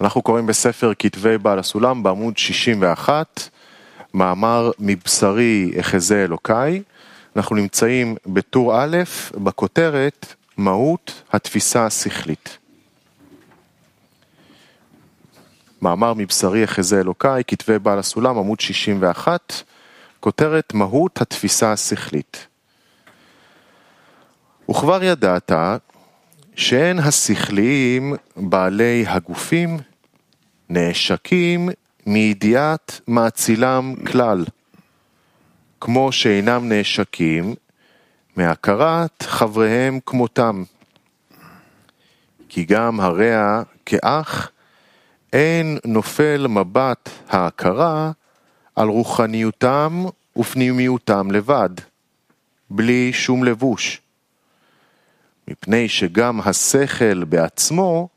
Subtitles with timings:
[0.00, 3.48] אנחנו קוראים בספר כתבי בעל הסולם בעמוד 61,
[4.14, 6.82] מאמר מבשרי אחזה אלוקיי.
[7.36, 8.96] אנחנו נמצאים בטור א',
[9.34, 12.58] בכותרת מהות התפיסה השכלית.
[15.82, 19.52] מאמר מבשרי אחזה אלוקיי, כתבי בעל הסולם, עמוד 61,
[20.20, 22.46] כותרת מהות התפיסה השכלית.
[24.70, 25.52] וכבר ידעת
[26.56, 29.78] שאין השכליים בעלי הגופים
[30.70, 31.68] נעשקים
[32.06, 34.44] מידיעת מאצילם כלל,
[35.80, 37.54] כמו שאינם נעשקים
[38.36, 40.62] מהכרת חבריהם כמותם.
[42.48, 44.50] כי גם הרע כאח
[45.32, 48.10] אין נופל מבט ההכרה
[48.76, 50.04] על רוחניותם
[50.36, 51.70] ופנימיותם לבד,
[52.70, 54.00] בלי שום לבוש.
[55.48, 58.08] מפני שגם השכל בעצמו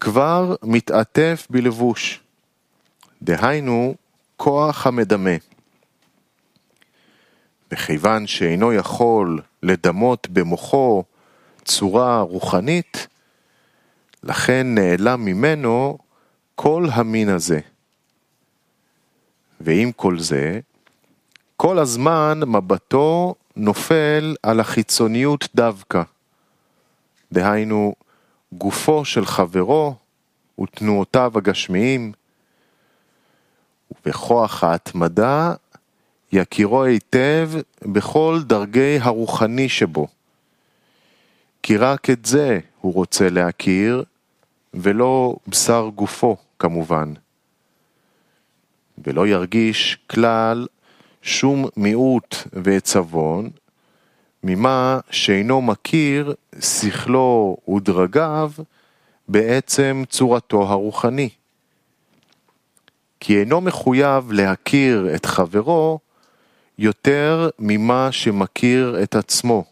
[0.00, 2.20] כבר מתעטף בלבוש.
[3.22, 3.94] דהיינו,
[4.36, 5.36] כוח המדמה.
[7.72, 11.04] וכיוון שאינו יכול לדמות במוחו
[11.64, 13.06] צורה רוחנית,
[14.22, 15.98] לכן נעלם ממנו
[16.54, 17.60] כל המין הזה.
[19.60, 20.60] ועם כל זה,
[21.56, 26.02] כל הזמן מבטו נופל על החיצוניות דווקא.
[27.32, 27.94] דהיינו,
[28.52, 29.94] גופו של חברו
[30.60, 32.12] ותנועותיו הגשמיים,
[33.90, 35.54] ובכוח ההתמדה
[36.32, 37.50] יכירו היטב
[37.82, 40.06] בכל דרגי הרוחני שבו.
[41.62, 44.04] כי רק את זה הוא רוצה להכיר,
[44.74, 47.12] ולא בשר גופו כמובן.
[49.04, 50.66] ולא ירגיש כלל
[51.22, 53.50] שום מיעוט ועצבון
[54.48, 58.52] ממה שאינו מכיר שכלו ודרגיו
[59.28, 61.28] בעצם צורתו הרוחני.
[63.20, 65.98] כי אינו מחויב להכיר את חברו
[66.78, 69.64] יותר ממה שמכיר את עצמו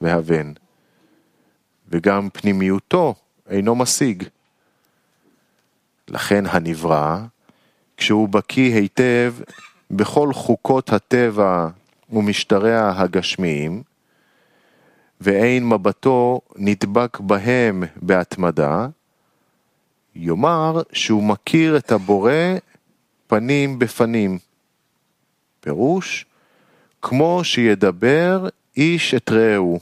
[0.00, 0.52] והבן,
[1.88, 3.14] וגם פנימיותו
[3.50, 4.24] אינו משיג.
[6.08, 7.18] לכן הנברא,
[7.96, 9.34] כשהוא בקיא היטב
[9.90, 11.68] בכל חוקות הטבע
[12.10, 13.82] ומשטריה הגשמיים,
[15.22, 18.86] ואין מבטו נדבק בהם בהתמדה,
[20.14, 22.32] יאמר שהוא מכיר את הבורא
[23.26, 24.38] פנים בפנים.
[25.60, 26.26] פירוש,
[27.02, 29.80] כמו שידבר איש את רעהו,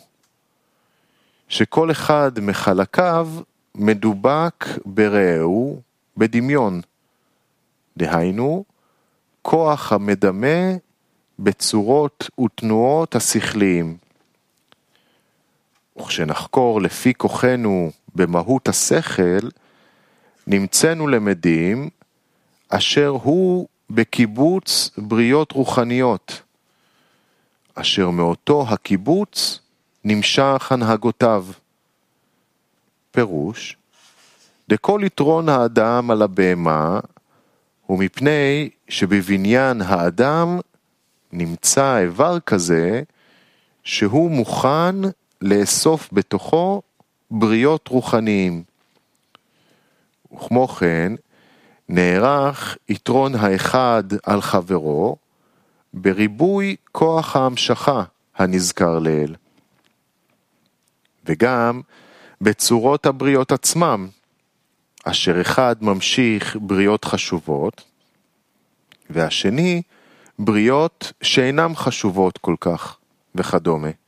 [1.49, 3.29] שכל אחד מחלקיו
[3.75, 5.81] מדובק ברעהו
[6.17, 6.81] בדמיון.
[7.97, 8.65] דהיינו,
[9.43, 10.77] כוח המדמה
[11.39, 14.10] בצורות ותנועות השכליים.
[16.11, 19.49] וכשנחקור לפי כוחנו במהות השכל,
[20.47, 21.89] נמצאנו למדים
[22.69, 26.43] אשר הוא בקיבוץ בריות רוחניות,
[27.75, 29.61] אשר מאותו הקיבוץ
[30.05, 31.47] נמשך הנהגותיו.
[33.11, 33.77] פירוש,
[34.69, 37.01] דכל יתרון האדם על הבהמה
[37.87, 40.59] הוא מפני שבבניין האדם
[41.33, 43.03] נמצא איבר כזה
[43.85, 44.97] שהוא מוכן
[45.41, 46.83] לאסוף בתוכו
[47.31, 48.63] בריות רוחניים.
[50.35, 51.13] וכמו כן,
[51.89, 55.17] נערך יתרון האחד על חברו
[55.95, 58.03] בריבוי כוח ההמשכה
[58.37, 59.37] הנזכר לעיל.
[61.25, 61.81] וגם
[62.41, 64.09] בצורות הבריות עצמם,
[65.05, 67.85] אשר אחד ממשיך בריות חשובות,
[69.11, 69.83] והשני
[70.39, 72.97] בריות שאינן חשובות כל כך,
[73.35, 74.00] וכדומה.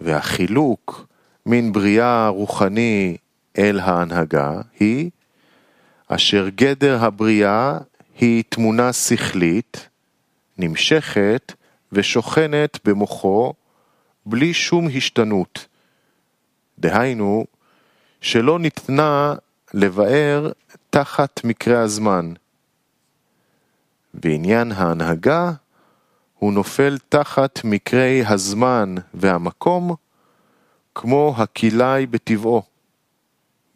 [0.00, 1.06] והחילוק
[1.46, 3.16] מן בריאה רוחני
[3.58, 5.10] אל ההנהגה היא
[6.08, 7.78] אשר גדר הבריאה
[8.18, 9.88] היא תמונה שכלית,
[10.58, 11.52] נמשכת
[11.92, 13.52] ושוכנת במוחו
[14.26, 15.66] בלי שום השתנות.
[16.78, 17.44] דהיינו,
[18.20, 19.34] שלא ניתנה
[19.74, 20.52] לבאר
[20.90, 22.32] תחת מקרה הזמן.
[24.14, 25.52] בעניין ההנהגה,
[26.38, 29.94] הוא נופל תחת מקרי הזמן והמקום,
[30.94, 32.62] כמו הכלאי בטבעו.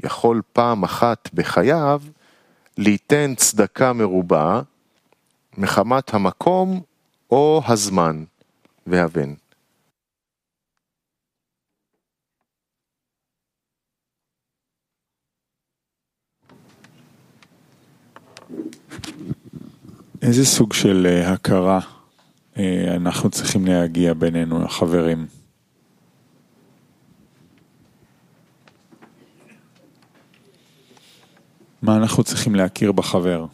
[0.05, 2.03] יכול פעם אחת בחייו
[2.79, 4.63] ליתן צדקה מרובה
[5.59, 6.81] מחמת המקום
[7.31, 8.25] או הזמן
[8.87, 9.35] והבן.
[20.23, 22.00] איזה סוג של אה, הכרה
[22.97, 25.27] אנחנו צריכים להגיע בינינו, החברים?
[31.83, 33.47] מה אנחנו צריכים להכיר בחבר?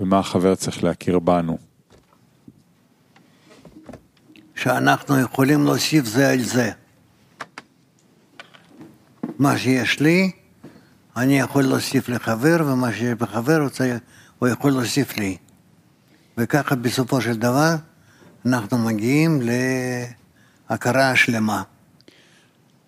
[0.00, 1.58] ומה החבר צריך להכיר בנו?
[4.54, 6.70] שאנחנו יכולים להוסיף זה על זה.
[9.38, 10.30] מה שיש לי,
[11.16, 13.66] אני יכול להוסיף לחבר, ומה שיש בחבר,
[14.38, 15.36] הוא יכול להוסיף לי.
[16.38, 17.74] וככה בסופו של דבר
[18.46, 19.40] אנחנו מגיעים
[20.70, 21.62] להכרה השלמה.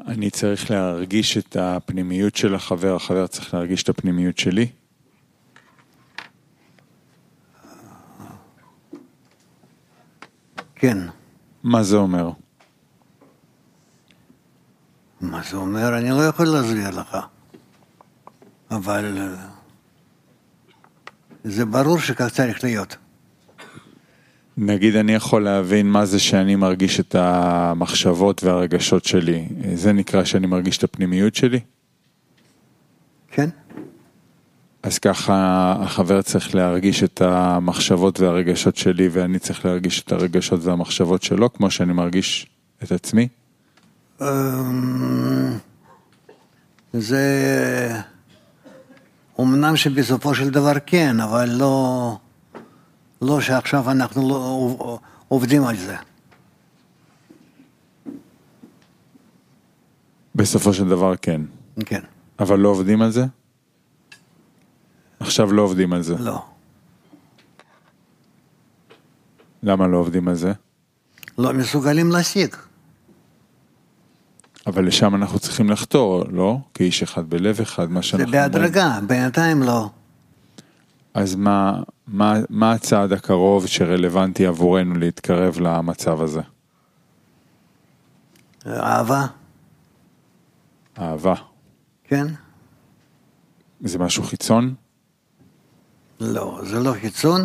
[0.06, 4.68] אני צריך להרגיש את הפנימיות של החבר, החבר צריך להרגיש את הפנימיות שלי?
[10.74, 10.98] כן.
[11.62, 12.30] מה זה אומר?
[15.20, 15.98] מה זה אומר?
[15.98, 17.16] אני לא יכול להסביר לך.
[18.70, 19.46] אבל אה,
[21.44, 22.96] זה ברור שכך צריך להיות.
[24.58, 30.46] נגיד אני יכול להבין מה זה שאני מרגיש את המחשבות והרגשות שלי, זה נקרא שאני
[30.46, 31.60] מרגיש את הפנימיות שלי?
[33.30, 33.48] כן.
[34.82, 41.22] אז ככה החבר צריך להרגיש את המחשבות והרגשות שלי ואני צריך להרגיש את הרגשות והמחשבות
[41.22, 42.46] שלו כמו שאני מרגיש
[42.82, 43.28] את עצמי?
[44.20, 45.58] אמ,
[46.92, 47.22] זה
[49.40, 52.16] אמנם שבסופו של דבר כן, אבל לא,
[53.22, 54.98] לא שעכשיו אנחנו לא
[55.28, 55.96] עובדים על זה.
[60.34, 61.40] בסופו של דבר כן.
[61.86, 62.00] כן.
[62.38, 63.24] אבל לא עובדים על זה?
[65.20, 66.14] עכשיו לא עובדים על זה.
[66.18, 66.44] לא.
[69.62, 70.52] למה לא עובדים על זה?
[71.38, 72.54] לא מסוגלים להשיג.
[74.66, 76.58] אבל לשם אנחנו צריכים לחתור, לא?
[76.74, 79.90] כאיש אחד בלב אחד, מה שאנחנו זה בהדרגה, בינתיים לא.
[81.16, 86.40] אז מה, מה, מה הצעד הקרוב שרלוונטי עבורנו להתקרב למצב הזה?
[88.66, 89.26] אהבה.
[90.98, 91.34] אהבה.
[92.04, 92.26] כן?
[93.80, 94.74] זה משהו חיצון?
[96.20, 97.40] לא, זה לא חיצון,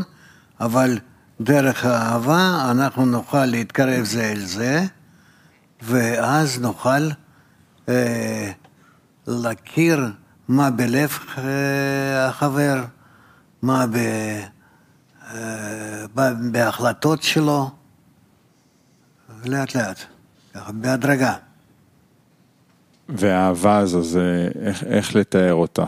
[0.60, 0.98] אבל
[1.42, 4.84] דרך האהבה אנחנו נוכל להתקרב זה אל זה,
[5.82, 7.10] ואז נוכל
[7.90, 8.52] אה,
[9.28, 10.12] להכיר
[10.48, 12.84] מה בלב אה, החבר,
[13.62, 13.96] מה ב,
[15.34, 16.06] אה,
[16.52, 17.70] בהחלטות שלו,
[19.46, 20.00] לאט לאט,
[20.54, 21.36] ככה, בהדרגה.
[23.10, 25.86] והאהבה הזו, זה איך, איך לתאר אותה?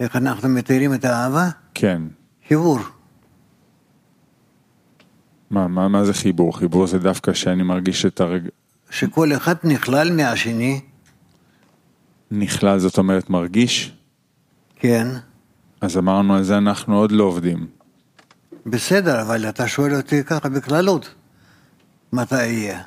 [0.00, 1.48] איך אנחנו מתארים את האהבה?
[1.74, 2.02] כן.
[2.48, 2.78] חיבור.
[5.50, 6.58] מה, מה, מה זה חיבור?
[6.58, 8.48] חיבור זה דווקא שאני מרגיש את הרג...
[8.90, 10.80] שכל אחד נכלל מהשני.
[12.30, 13.92] נכלל זאת אומרת מרגיש?
[14.80, 15.06] כן.
[15.80, 17.66] אז אמרנו על זה אנחנו עוד לא עובדים.
[18.66, 21.14] בסדר, אבל אתה שואל אותי ככה בכללות,
[22.12, 22.80] מתי יהיה?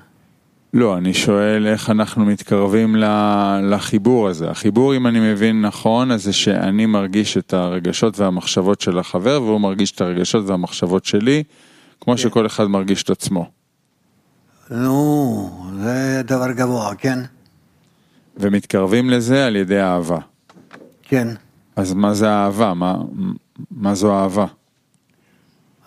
[0.74, 2.96] לא, אני שואל איך אנחנו מתקרבים
[3.64, 4.50] לחיבור הזה.
[4.50, 9.62] החיבור, אם אני מבין נכון, אז זה שאני מרגיש את הרגשות והמחשבות של החבר, והוא
[9.62, 11.44] מרגיש את הרגשות והמחשבות שלי,
[12.02, 12.18] כמו כן.
[12.18, 13.50] שכל אחד מרגיש את עצמו.
[14.72, 15.50] נו,
[15.80, 17.20] זה דבר גבוה, כן?
[18.38, 20.18] ומתקרבים לזה על ידי אהבה.
[21.04, 21.28] כן.
[21.76, 22.74] אז מה זה אהבה?
[22.74, 22.98] מה,
[23.72, 24.46] מה זו אהבה?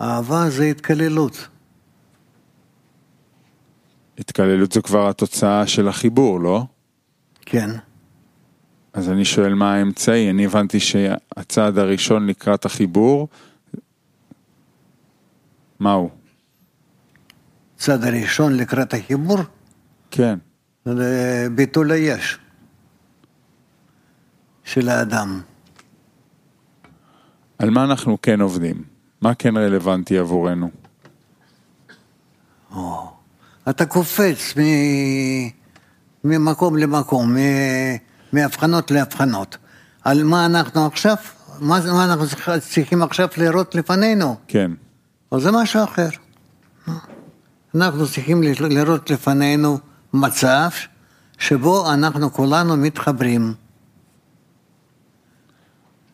[0.01, 1.47] אהבה זה התקללות.
[4.17, 6.63] התקללות זו כבר התוצאה של החיבור, לא?
[7.41, 7.69] כן.
[8.93, 13.27] אז אני שואל מה האמצעי, אני הבנתי שהצעד הראשון לקראת החיבור,
[15.79, 16.09] מהו?
[17.75, 19.37] הצעד הראשון לקראת החיבור?
[20.11, 20.39] כן.
[20.85, 22.37] זה ביטול היש
[24.63, 25.41] של האדם.
[27.59, 28.83] על מה אנחנו כן עובדים?
[29.21, 30.69] מה כן רלוונטי עבורנו?
[32.75, 33.11] או,
[33.69, 34.61] אתה קופץ מ...
[36.23, 37.37] ממקום למקום, מ...
[38.33, 39.57] מהבחנות להבחנות.
[40.03, 41.15] על מה אנחנו עכשיו,
[41.59, 42.25] מה, מה אנחנו
[42.59, 44.35] צריכים עכשיו לראות לפנינו?
[44.47, 44.71] כן.
[45.31, 46.09] אז זה משהו אחר.
[47.75, 49.77] אנחנו צריכים לראות לפנינו
[50.13, 50.69] מצב
[51.37, 53.53] שבו אנחנו כולנו מתחברים.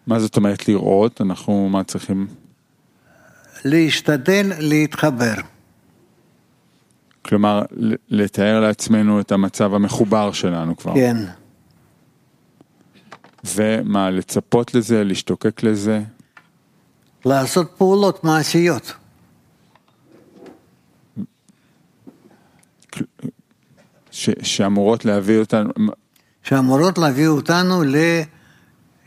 [0.07, 1.21] מה זאת אומרת לראות?
[1.21, 2.27] אנחנו מה צריכים?
[3.65, 5.33] להשתדל להתחבר.
[7.21, 7.61] כלומר,
[8.09, 10.93] לתאר לעצמנו את המצב המחובר שלנו כבר.
[10.95, 11.17] כן.
[13.55, 16.01] ומה, לצפות לזה, להשתוקק לזה?
[17.25, 18.93] לעשות פעולות מעשיות.
[24.11, 25.69] ש, שאמורות להביא אותנו...
[26.43, 27.83] שאמורות להביא אותנו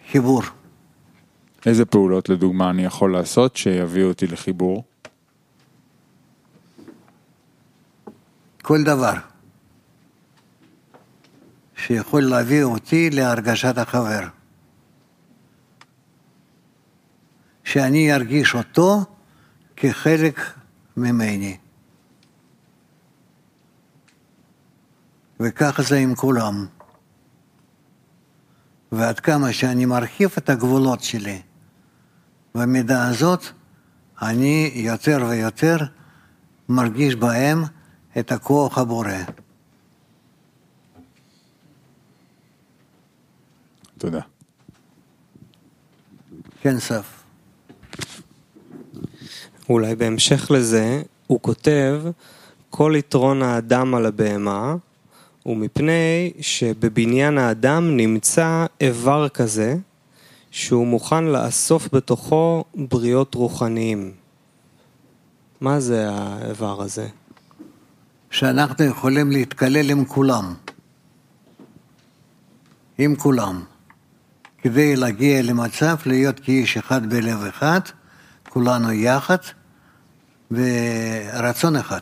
[0.07, 0.43] לחיבור.
[1.67, 4.85] איזה פעולות לדוגמה אני יכול לעשות שיביאו אותי לחיבור?
[8.63, 9.15] כל דבר
[11.77, 14.21] שיכול להביא אותי להרגשת החבר.
[17.65, 19.05] שאני ארגיש אותו
[19.77, 20.41] כחלק
[20.97, 21.57] ממני.
[25.41, 26.67] וככה זה עם כולם.
[28.93, 31.43] ועד כמה שאני מרחיב את הגבולות שלי,
[32.57, 33.45] במידה הזאת
[34.23, 35.77] אני יותר ויותר
[36.69, 37.63] מרגיש בהם
[38.19, 39.11] את הכוח הבורא.
[43.99, 44.21] תודה.
[46.61, 47.23] כן, סף.
[49.69, 52.03] אולי בהמשך לזה, הוא כותב,
[52.71, 54.75] כל יתרון האדם על הבהמה
[55.43, 59.77] הוא מפני שבבניין האדם נמצא איבר כזה
[60.57, 64.13] שהוא מוכן לאסוף בתוכו בריות רוחניים.
[65.61, 67.09] מה זה האיבר הזה?
[68.31, 70.55] שאנחנו יכולים להתקלל עם כולם.
[72.99, 73.65] עם כולם.
[74.59, 77.81] כדי להגיע למצב להיות כאיש אחד בלב אחד,
[78.49, 79.39] כולנו יחד,
[80.51, 82.01] ורצון אחד.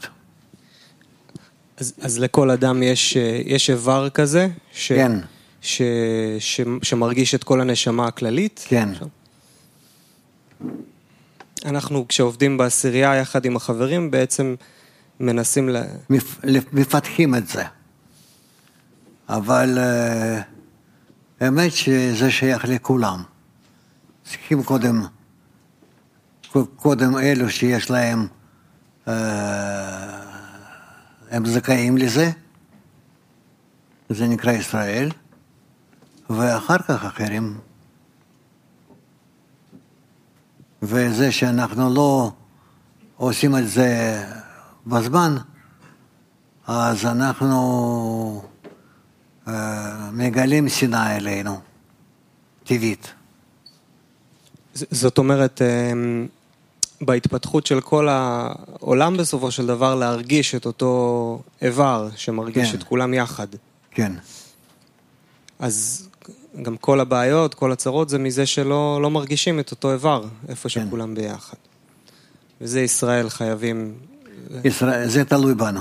[1.77, 4.49] אז, אז לכל אדם יש, יש איבר כזה?
[4.73, 5.13] ש, כן.
[5.65, 5.83] ש,
[6.39, 8.65] ש, שמרגיש את כל הנשמה הכללית?
[8.69, 8.89] כן.
[11.65, 14.55] אנחנו כשעובדים בעשירייה יחד עם החברים בעצם
[15.21, 15.83] מנסים ל...
[16.11, 17.65] מפ- מפתחים את זה.
[19.29, 20.41] אבל אה,
[21.41, 23.23] האמת שזה שייך לכולם.
[24.25, 25.05] צריכים קודם,
[26.77, 28.27] קודם אלו שיש להם,
[29.09, 30.21] אה,
[31.31, 32.31] הם זכאים לזה,
[34.09, 35.11] זה נקרא ישראל,
[36.31, 37.59] ואחר כך אחרים.
[40.83, 42.33] וזה שאנחנו לא
[43.17, 44.23] עושים את זה
[44.87, 45.37] בזמן,
[46.67, 48.43] אז אנחנו
[49.49, 51.61] אה, מגלים שנאה אלינו,
[52.65, 53.13] טבעית.
[54.75, 56.27] זאת אומרת, אמ,
[57.01, 62.79] בהתפתחות של כל העולם בסופו של דבר להרגיש את אותו איבר שמרגיש כן.
[62.79, 63.47] את כולם יחד.
[63.91, 64.13] כן,
[65.59, 66.04] אז
[66.63, 70.87] גם כל הבעיות, כל הצרות זה מזה שלא לא מרגישים את אותו איבר, איפה כן.
[70.87, 71.57] שכולם ביחד.
[72.61, 73.95] וזה ישראל חייבים...
[74.65, 75.81] ישראל, זה תלוי בנו.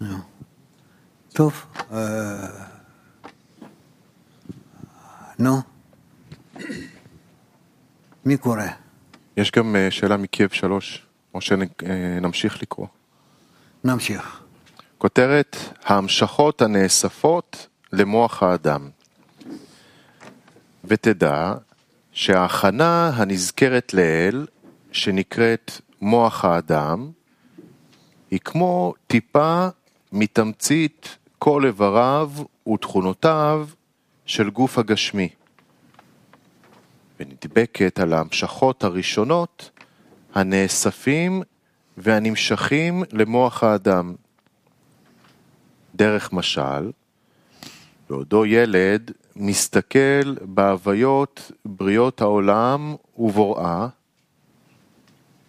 [0.00, 0.16] נו.
[1.32, 2.46] טוב, אה,
[5.38, 5.62] נו,
[8.24, 8.62] מי קורא?
[9.36, 12.86] יש גם אה, שאלה מקייב שלוש, או שנמשיך לקרוא.
[13.84, 14.41] נמשיך.
[15.02, 18.90] כותרת, ההמשכות הנאספות למוח האדם.
[20.84, 21.54] ותדע
[22.12, 24.46] שההכנה הנזכרת לעיל,
[24.92, 27.10] שנקראת מוח האדם,
[28.30, 29.68] היא כמו טיפה
[30.12, 32.30] מתמצית כל איבריו
[32.74, 33.66] ותכונותיו
[34.26, 35.28] של גוף הגשמי,
[37.20, 39.70] ונדבקת על ההמשכות הראשונות
[40.34, 41.42] הנאספים
[41.96, 44.14] והנמשכים למוח האדם.
[45.94, 46.90] דרך משל,
[48.10, 53.86] בעודו ילד מסתכל בהוויות בריאות העולם ובוראה,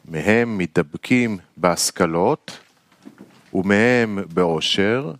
[0.05, 2.59] מהם מתדבקים בהשכלות,
[3.53, 5.11] ומהם באושר,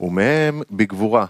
[0.00, 1.26] ומהם בגבורה.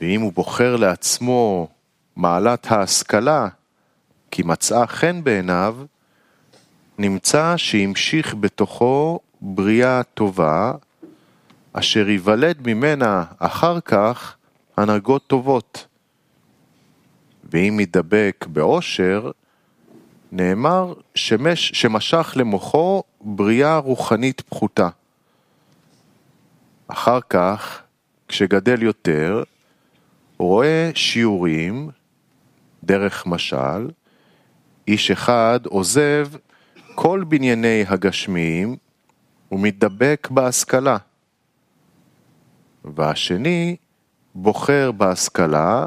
[0.00, 1.68] ואם הוא בוחר לעצמו
[2.16, 3.48] מעלת ההשכלה,
[4.30, 5.76] כי מצאה חן בעיניו,
[6.98, 10.72] נמצא שהמשיך בתוכו בריאה טובה,
[11.72, 14.36] אשר ייוולד ממנה אחר כך
[14.76, 15.86] הנהגות טובות.
[17.44, 19.30] ואם ידבק באושר,
[20.32, 24.88] נאמר שמש, שמשך למוחו בריאה רוחנית פחותה.
[26.88, 27.82] אחר כך,
[28.28, 29.42] כשגדל יותר,
[30.38, 31.90] רואה שיעורים,
[32.84, 33.90] דרך משל,
[34.88, 36.28] איש אחד עוזב
[36.94, 38.76] כל בנייני הגשמיים
[39.52, 40.96] ומתדבק בהשכלה.
[42.84, 43.76] והשני
[44.34, 45.86] בוחר בהשכלה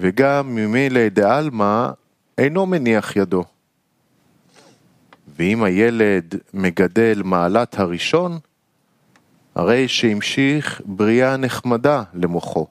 [0.00, 1.90] וגם ממילא דעלמא
[2.38, 3.44] אינו מניח ידו.
[5.36, 8.38] ואם הילד מגדל מעלת הראשון,
[9.54, 12.66] הרי שהמשיך בריאה נחמדה למוחו.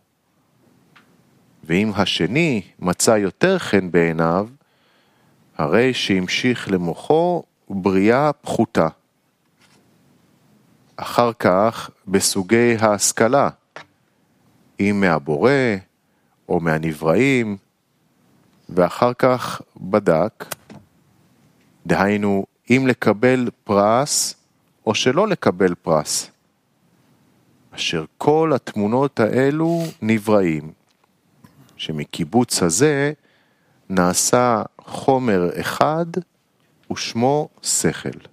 [1.63, 4.48] ואם השני מצא יותר חן בעיניו,
[5.57, 8.88] הרי שהמשיך למוחו בריאה פחותה.
[10.95, 13.50] אחר כך בסוגי ההשכלה,
[14.79, 15.51] אם מהבורא
[16.50, 17.57] או מהנבראים,
[18.69, 20.45] ואחר כך בדק,
[21.86, 24.36] דהיינו, אם לקבל פרס
[24.86, 26.31] או שלא לקבל פרס.
[27.75, 30.71] אשר כל התמונות האלו נבראים,
[31.77, 33.13] שמקיבוץ הזה
[33.89, 36.05] נעשה חומר אחד
[36.91, 38.30] ושמו שכל.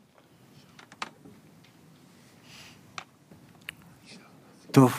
[4.71, 4.93] טוב.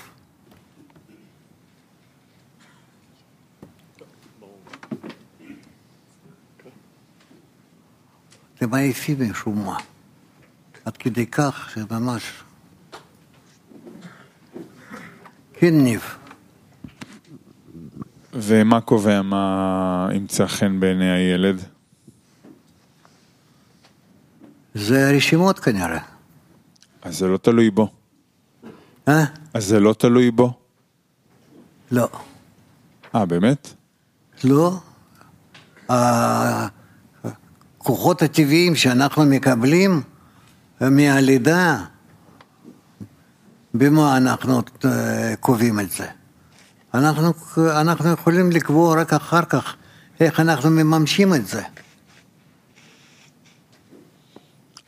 [8.60, 9.78] זה מעייפי משום מה.
[10.86, 12.24] עד כדי כך שממש...
[15.54, 16.18] כן, ניב.
[18.34, 21.62] ומה קובע מה ימצא חן בעיני הילד?
[24.74, 26.00] זה רשימות כנראה.
[27.02, 27.92] אז זה לא תלוי בו.
[29.08, 29.26] אה?
[29.54, 30.54] אז זה לא תלוי בו.
[31.92, 32.08] לא.
[33.16, 33.74] אה, באמת?
[34.44, 34.80] לא.
[37.80, 40.02] הכוחות הטבעיים שאנחנו מקבלים
[40.82, 41.78] מהלידה,
[43.74, 46.08] במה אנחנו אה, קובעים את זה?
[46.94, 49.76] אנחנו, אנחנו יכולים לקבוע רק אחר כך
[50.20, 51.62] איך אנחנו מממשים את זה.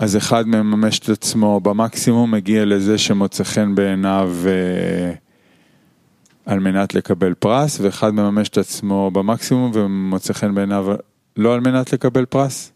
[0.02, 5.14] אז אחד מממש את עצמו במקסימום, מגיע לזה שמוצא חן בעיניו אה,
[6.46, 10.86] על מנת לקבל פרס, ואחד מממש את עצמו במקסימום ומוצא חן בעיניו
[11.38, 12.72] לא על מנת לקבל פרס?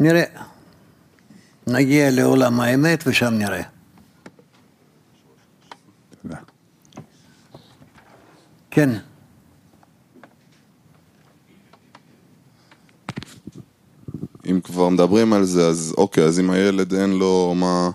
[0.00, 0.24] נראה.
[1.66, 3.62] נגיע לעולם האמת ושם נראה.
[6.22, 6.36] תודה.
[8.70, 8.90] כן.
[14.50, 17.90] אם כבר מדברים על זה, אז אוקיי, אז אם הילד אין לו מה,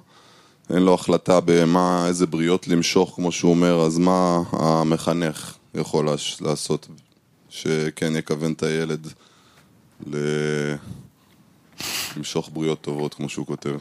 [0.70, 6.41] אין לו החלטה במה, איזה בריות למשוך, כמו שהוא אומר, אז מה המחנך יכול לעש-
[6.41, 6.88] לעשות
[7.50, 9.08] שכן יכוון את הילד
[10.08, 10.15] ל...
[12.17, 13.75] למשוך בריות טובות, כמו שהוא כותב.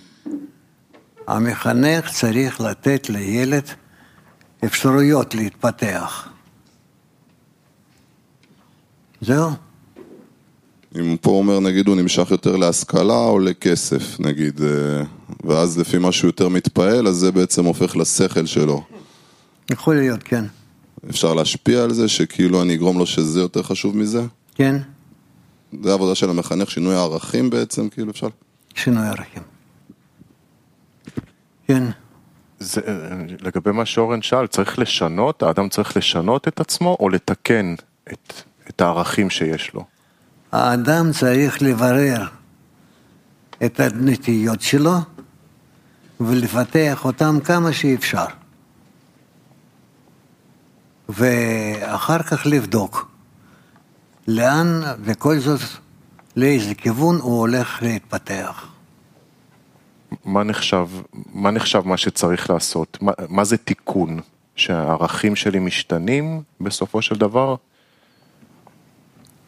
[1.27, 3.65] המחנך צריך לתת לילד
[4.65, 6.29] אפשרויות להתפתח.
[9.21, 9.51] זהו.
[10.99, 15.03] אם פה אומר, נגיד, הוא נמשך יותר להשכלה או לכסף, נגיד, אה,
[15.45, 18.83] ואז לפי מה שהוא יותר מתפעל, אז זה בעצם הופך לשכל שלו.
[19.71, 20.45] יכול להיות, כן.
[21.11, 24.23] אפשר להשפיע על זה, שכאילו אני אגרום לו שזה יותר חשוב מזה?
[24.55, 24.77] כן,
[25.83, 28.29] זה העבודה של המחנך, שינוי הערכים בעצם, כאילו אפשר?
[28.75, 29.43] שינוי ערכים.
[31.67, 31.83] כן,
[32.59, 32.81] זה,
[33.41, 37.75] לגבי מה שאורן שאל, צריך לשנות, האדם צריך לשנות את עצמו או לתקן
[38.13, 38.33] את,
[38.69, 39.85] את הערכים שיש לו?
[40.53, 42.27] האדם צריך לברר
[43.65, 44.97] את הנטיות שלו
[46.21, 48.27] ולפתח אותם כמה שאפשר.
[51.09, 53.11] ואחר כך לבדוק
[54.29, 55.61] לאן וכל זאת,
[56.37, 58.67] לאיזה כיוון הוא הולך להתפתח.
[60.25, 60.89] מה נחשב,
[61.33, 62.99] מה נחשב מה שצריך לעשות?
[63.01, 64.21] מה, מה זה תיקון?
[64.57, 67.55] שהערכים שלי משתנים בסופו של דבר?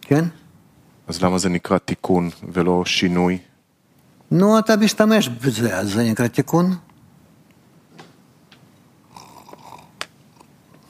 [0.00, 0.24] כן?
[1.12, 3.38] אז למה זה נקרא תיקון ולא שינוי?
[4.31, 6.75] נו, אתה משתמש בזה, אז זה נקרא תיקון.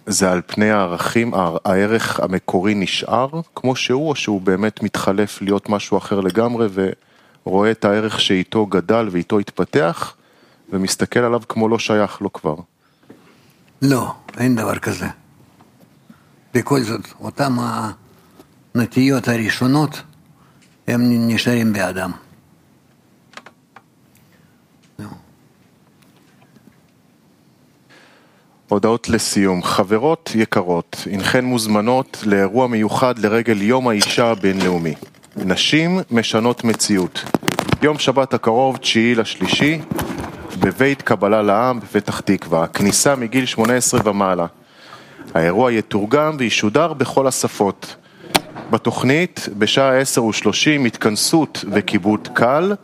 [0.06, 5.68] זה על פני הערכים, הע- הערך המקורי נשאר כמו שהוא, או שהוא באמת מתחלף להיות
[5.68, 6.66] משהו אחר לגמרי
[7.46, 10.14] ורואה את הערך שאיתו גדל ואיתו התפתח
[10.72, 12.56] ומסתכל עליו כמו לא שייך לו כבר?
[13.82, 15.06] לא, אין דבר כזה.
[16.54, 17.52] בכל זאת, אותן
[18.74, 20.02] הנטיות הראשונות,
[20.88, 22.10] הם נשארים באדם.
[28.68, 29.62] הודעות לסיום.
[29.62, 34.94] חברות יקרות, הנכן מוזמנות לאירוע מיוחד לרגל יום האישה הבינלאומי.
[35.36, 37.24] נשים משנות מציאות.
[37.82, 39.80] יום שבת הקרוב, תשיעי לשלישי,
[40.60, 42.66] בבית קבלה לעם בפתח תקווה.
[42.66, 44.46] כניסה מגיל 18 ומעלה.
[45.34, 47.96] האירוע יתורגם וישודר בכל השפות.
[48.70, 52.74] בתוכנית, בשעה 10:30 התכנסות וכיבוד קל.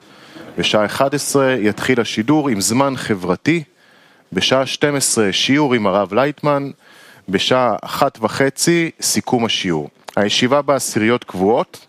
[0.58, 3.62] בשעה 11 יתחיל השידור עם זמן חברתי.
[4.32, 6.70] בשעה 12 שיעור עם הרב לייטמן,
[7.28, 9.88] בשעה אחת וחצי סיכום השיעור.
[10.16, 11.86] הישיבה בעשיריות קבועות,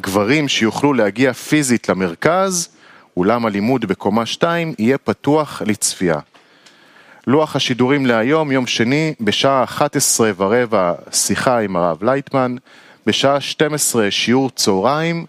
[0.00, 2.68] גברים שיוכלו להגיע פיזית למרכז,
[3.16, 6.18] אולם הלימוד בקומה 2 יהיה פתוח לצפייה.
[7.26, 12.56] לוח השידורים להיום, יום שני, בשעה 11 ורבע שיחה עם הרב לייטמן,
[13.06, 15.26] בשעה 12 שיעור צהריים,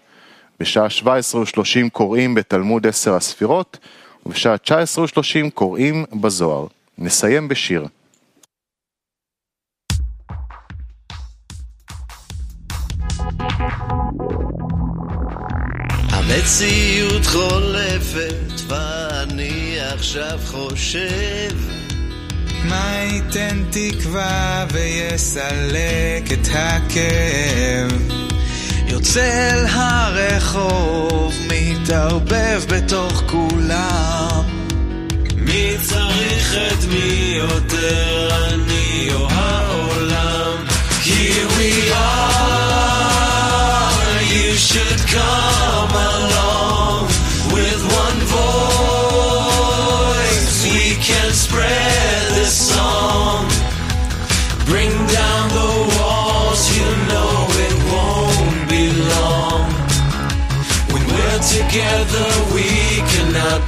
[0.60, 3.78] בשעה 17:30 קוראים בתלמוד עשר הספירות,
[4.26, 6.66] ובשעה 19:30 קוראים בזוהר.
[6.98, 7.86] נסיים בשיר.
[16.28, 21.81] מציאות חולפת ואני עכשיו חושב
[22.64, 28.12] מה ייתן תקווה ויסלק את הכאב?
[28.86, 34.42] יוצא אל הרחוב, מתערבב בתוך כולם.
[35.36, 38.71] מי צריך את מי יותר, אני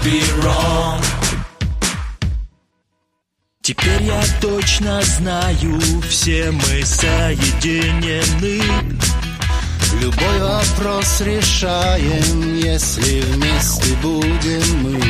[0.05, 1.01] be wrong.
[3.63, 8.61] Теперь я точно знаю, все мы соединены.
[10.01, 15.01] Любой вопрос решаем, если вместе будем мы.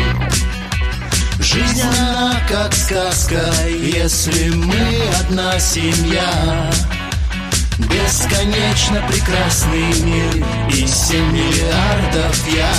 [1.40, 6.70] Жизнь она как сказка, если мы одна семья.
[7.78, 12.72] Бесконечно прекрасный мир и семь миллиардов я.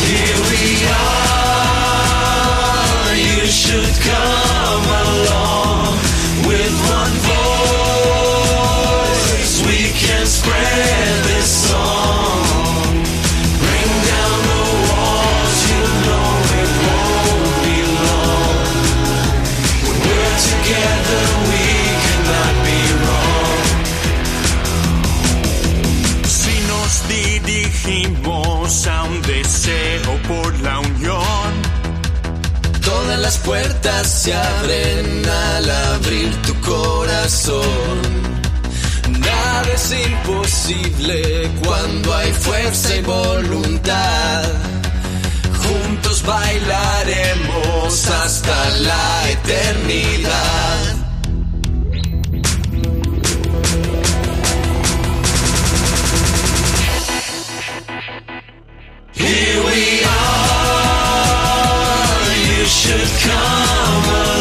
[0.00, 1.94] Here we are,
[3.14, 5.98] you should come along
[6.44, 7.14] with one
[8.16, 9.54] voice.
[9.64, 11.25] We can spread
[27.88, 31.52] a un deseo por la unión,
[32.82, 37.64] Todas las puertas se abren al abrir tu corazón.
[39.20, 44.44] Nada es imposible cuando hay fuerza y voluntad.
[45.62, 50.95] Juntos bailaremos hasta la eternidad.
[62.86, 64.35] should come